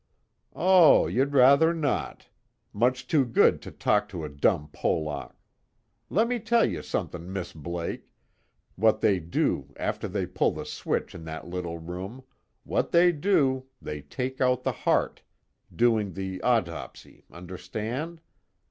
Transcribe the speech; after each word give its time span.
"Oh, 0.55 1.05
you'd 1.05 1.31
rather 1.35 1.75
not. 1.75 2.27
Much 2.73 3.05
too 3.05 3.23
good 3.23 3.61
to 3.61 3.69
talk 3.69 4.09
to 4.09 4.25
a 4.25 4.29
dumb 4.29 4.69
Polack. 4.73 5.33
Let 6.09 6.27
me 6.27 6.39
tell 6.39 6.65
you 6.65 6.79
somet'ing, 6.79 7.31
Miss 7.31 7.53
Blake, 7.53 8.09
what 8.75 9.01
they 9.01 9.19
do 9.19 9.71
after 9.77 10.07
they 10.07 10.25
pull 10.25 10.53
the 10.53 10.65
switch 10.65 11.13
in 11.13 11.23
that 11.25 11.47
little 11.49 11.77
room 11.77 12.23
what 12.63 12.91
they 12.91 13.11
do, 13.11 13.67
they 13.79 14.01
take 14.01 14.41
out 14.41 14.63
the 14.63 14.71
heart, 14.71 15.21
doing 15.71 16.13
the 16.13 16.39
oddopsy, 16.41 17.25
understand? 17.31 18.21